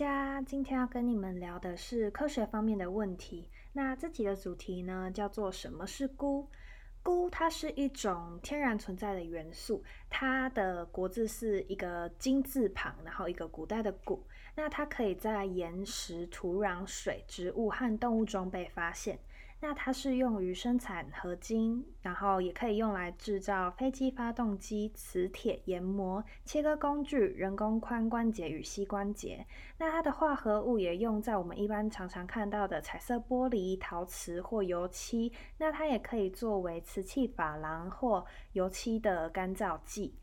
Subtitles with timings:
[0.00, 3.50] 家，今天要跟你们聊的是科学方面的问题。
[3.74, 6.48] 那这集的主题呢，叫做什么是钴？
[7.02, 14.26] 钴它是一种天然存在的元素，它的国字是一个金字旁，然后一个古代的古。
[14.56, 19.18] 那它可以在岩石、土壤、水、植物和动物中被发现。
[19.62, 29.46] 那它是用于生产合金，然后也可以用来制造飞机发动机、磁铁、研磨、切割工具、人工髋关节与膝关节。
[29.76, 35.30] 那它的化合物也用在我们一般常常看到的彩色玻璃、陶瓷或油漆。
[35.58, 40.14] 那它也可以作为瓷器珐琅或油漆的干燥剂。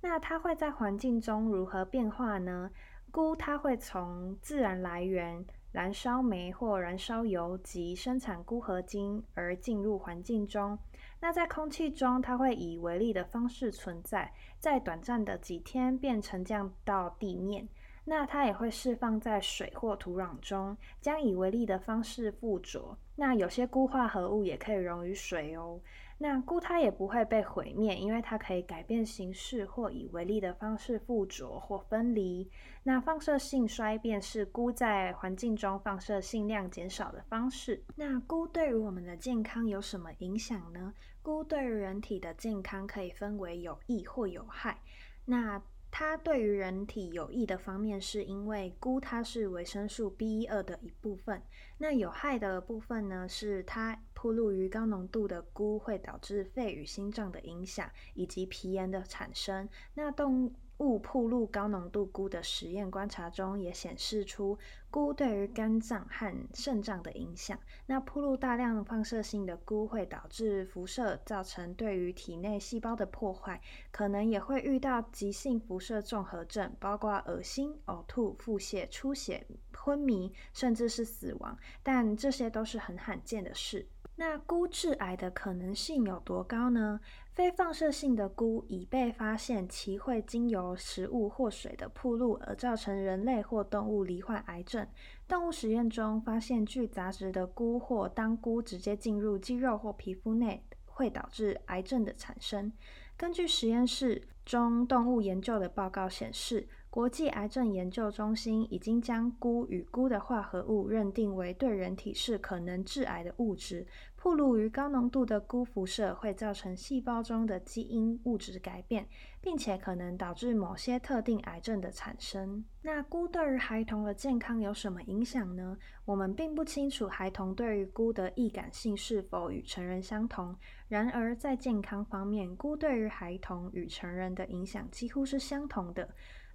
[0.00, 2.70] 那它会在环境中如何变化呢？
[3.12, 5.44] 钴它会从自然来源。
[5.72, 10.78] 燃烧煤或燃烧油及生产钴合金而进入环境中。
[11.20, 17.68] 那在空气中，它会以微粒的方式存在，在短暂的几天便沉降到地面。
[18.04, 22.96] 那它也会释放在水或土壤中，将以微粒的方式附着。
[23.16, 25.80] 那有些钴化合物也可以溶于水哦。
[26.18, 32.50] 那钴它也不会被毁灭，因为它可以改变形式或以微粒的方式附着或分离。
[32.82, 37.84] 那放射性衰变是钴在环境中放射性量减少的方式。
[37.96, 40.94] 那钴对于我们的健康有什么影响呢？
[41.22, 44.78] 钴对于人体的健康可以分为有益或有害。
[45.24, 45.60] 那
[45.98, 51.40] 它对于人体有益的方面，是因为钴它是维生素 B 一二的一部分。
[51.78, 59.66] 那有害的部分呢，是它铺露于高浓度的钴会导致肺与心脏的影响，以及皮炎的产生。
[59.94, 64.58] 那动误铺露高浓度钴的实验观察中，也显示出
[64.90, 67.58] 钴对于肝脏和肾脏的影响。
[67.86, 73.60] 那铺露大量放射性的钴会导致辐射，造成对于体内细胞的破坏，
[73.90, 81.58] 可能也会遇到急性辐射综合症，包括恶心、呕吐、腹泻、出血、昏迷，甚至是死亡。
[81.82, 83.88] 但这些都是很罕见的事。
[84.18, 87.00] 那钴致癌的可能性有多高呢？
[87.32, 94.86] 非放射性的钴已被发现，其会经由食物或水的铺露而造成人类或动物罹患癌症。
[95.28, 102.72] 动物实验中发现具杂质的钴，或当钴直接进入肌肉或皮肤内，会导致癌症的产生。
[103.18, 106.66] 根据实验室中动物研究的报告显示。
[106.96, 113.86] 国际癌症研究中心已经将钴与钴的化合物认定为对人体是可能致癌的物质。
[114.16, 119.06] 暴露于高浓度的钴辐射会造成细胞中的基因物质改变，
[119.42, 122.64] 并且可能导致某些特定癌症的产生。
[122.80, 125.76] 那钴对于孩童的健康有什么影响呢？
[126.06, 130.56] 我们并不清楚孩童对于钴的易感性是否与成人相同。
[130.88, 136.08] 然而，在健康方面，钴对于孩童与成人的影响几乎是相同的。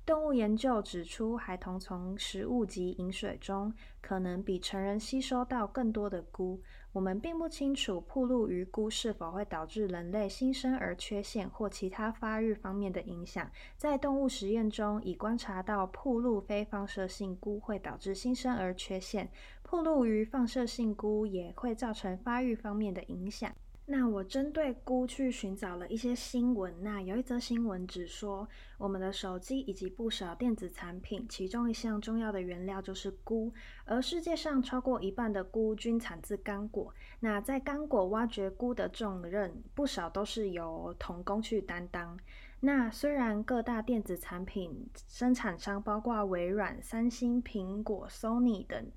[0.04, 6.60] 动物研究指出，孩童从食物及饮水中可能比成人吸收到更多的钴。
[6.92, 13.50] 我们并不清楚暴露于钴是否会导致人类新生儿缺陷或其他发育方面的影响。
[13.78, 19.30] 在动物实验中，已观察到暴露非放射性钴会导致新生儿缺陷，
[19.62, 23.50] 暴露于放射性钴也会造成发育方面的影响。
[23.92, 26.74] 那我针对钴去寻找了一些新闻。
[26.82, 28.48] 那有一则新闻只说，
[28.78, 33.52] 我们的手机以及不少电子产品，其中一项重要的原料就是钴。
[33.84, 36.94] 而世界上超过一半的钴均产自刚果。
[37.20, 42.18] 那在刚果挖掘钴的重任，不少都是由童工去担当。
[42.62, 48.90] 那虽然各大电子产品生产商，包括微软、三星、苹果、Sony 等。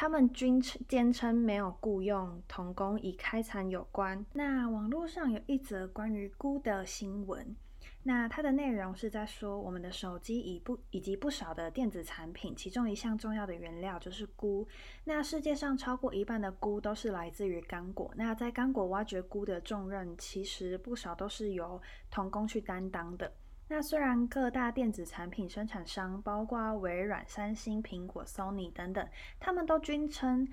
[0.00, 4.24] 他们均称坚称没有雇佣童工与开采有关。
[4.32, 7.56] 那网络上有一则关于钴的新闻，
[8.04, 14.64] 那它的内容是在说，我们的手机以不以及不少的电子产品，其中一项重要的原料就是钴。
[15.02, 18.12] 那世界上超过一半的钴都是来自于刚果。
[18.14, 23.32] 那在刚果挖掘钴的重任，其实不少都是由童工去担当的。
[23.70, 29.06] 那虽然各大电子产品生产商，包括微软、三星、苹果、Sony 等等，
[29.38, 30.48] 他们都均称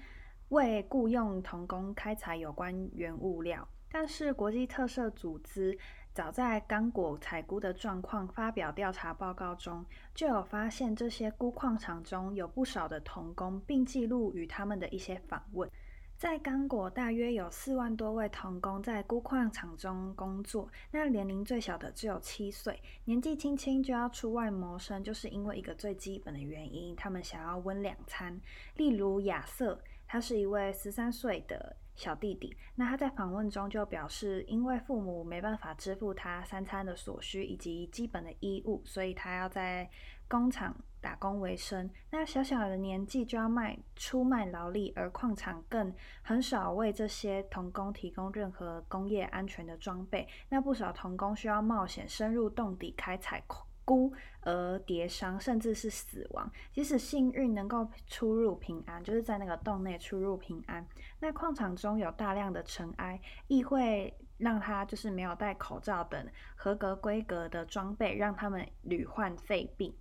[0.49, 5.77] 为雇佣童工开采有关原物料，但是国际特色组织
[6.13, 15.71] 早在刚果采钴的状况发表调查报告中，就有发现这些钴矿场中有不少的童工，并记录与他们的一些访问。
[16.17, 20.69] 在刚果，大约有四万多位童工在钴矿场中工作。
[20.89, 28.39] 那年龄最小的只有七岁，年纪轻轻就要出外谋生，就是因为一个最基本的原因，他们想要温两餐。
[28.75, 29.77] 例如亚瑟，
[30.07, 32.55] 他是一位十三岁的小弟弟。
[32.75, 39.89] 那他在访问中就表示，因为父母没办法支付他三餐的所需以及基本的衣物，所以他要在
[40.29, 40.73] 工厂。
[41.05, 41.87] 打工为生。
[42.09, 45.93] 那小小的年纪就要卖出卖劳力，而矿场更
[46.23, 50.27] 很少为这些童工提供任何工业安全的装备。
[50.49, 53.43] 那不少童工需要冒险深入洞底开采
[53.85, 54.11] 钴，
[54.41, 56.51] 而跌伤，甚至是死亡。
[56.73, 60.83] 即使幸运能够出入平安，就是在那个洞内出入平安。
[61.19, 64.11] 那矿场中有大量的尘埃，亦会。
[64.37, 66.27] 让他就是没有戴口罩等
[66.57, 69.95] 合格规格的装备，让他们屡患肺病。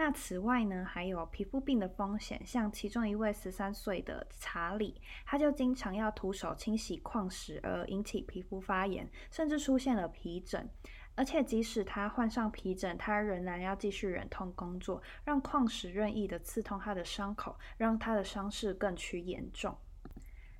[0.00, 10.70] 那此外呢，还有皮肤病的风险，像其中一位十三岁的查理，他就经常要徒手清洗矿石，而引起皮肤发炎，甚至出现了皮疹。
[11.16, 19.76] 而且即使他患上皮疹，他仍然要继续忍痛工作，让矿石任意的刺痛他的伤口，让他的伤势更趋严重。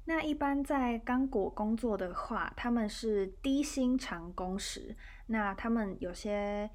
[0.04, 4.96] 那一般在刚果工作的话，他们是低薪长工时。
[5.26, 6.68] 那他们有些。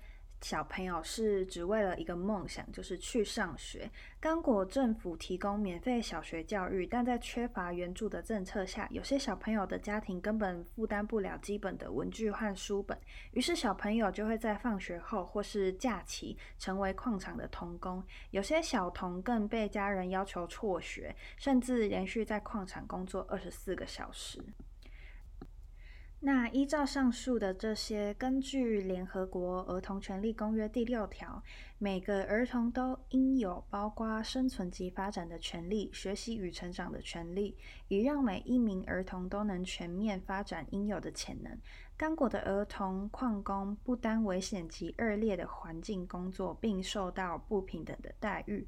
[0.44, 3.90] 小朋友是只为了一个梦想，就是去上学。
[4.19, 13.00] 刚果政府提供免费小学教育，但在缺乏援助的政策下，有些小朋友的家庭根本负担不了基本的文具和书本，
[13.31, 18.04] 于是小朋友就会在放学后或是假期成为矿场的童工。
[18.31, 24.44] 有些小童更被家人要求辍学，甚至连续在矿场工作二十四个小时。
[26.25, 31.44] 那依照上述的这些，根据联合国儿童权利公约第六条，
[31.78, 37.58] 每个儿童都应有包括生存及发展的权利、学习与成长的权利，
[37.90, 41.60] 以让每一名儿童都能全面发展应有的潜能。
[41.98, 48.66] 刚果的儿童矿工不单危险及恶劣的环境工作，并受到不平等的待遇。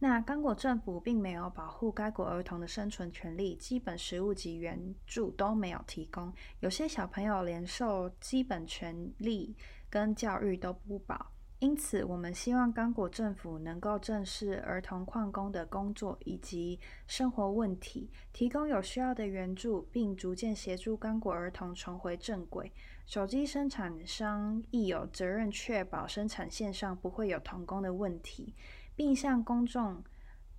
[0.00, 6.32] 那刚果政府并没有保护该国儿童的生存权利，基本食物及援助都没有提供。
[6.60, 9.56] 有些小朋友连受基本权利
[9.90, 11.32] 跟教育都不保。
[11.58, 16.78] 因此，我们希望刚果政府能够正视儿童矿工的工作以及
[17.08, 22.72] 生活问题，提供有需要的援助，并逐渐协助刚果儿童重回正轨。
[23.06, 28.54] 手机生产商亦有责任确保生产线上不会有童工的问题。
[28.98, 30.02] 并向公众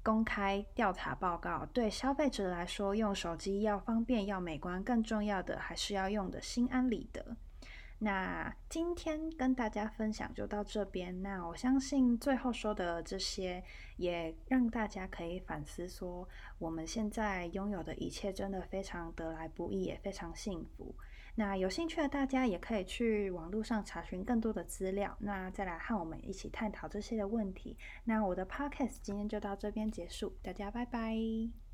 [0.01, 1.65] 公开调查报告。
[1.73, 7.35] 对消费者来说，用手机要方便要美观，更重要的还是要用的心安理得。
[8.01, 11.21] 那今天跟大家分享就到这边。
[11.21, 13.61] 那我相信最后说的这些，
[13.97, 16.25] 也让大家可以反思说，
[16.59, 20.95] 我们现在拥有的一切真的非常得来不易，也非常幸福。
[21.39, 27.77] 那有兴趣的大家也可以去网络上查询更多的资料，那再来和我们一起探讨这些的问题。
[28.03, 31.68] 那我的 podcast 今天就到这边结束，大家拜拜。